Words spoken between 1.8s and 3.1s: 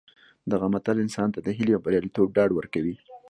بریالیتوب ډاډ ورکوي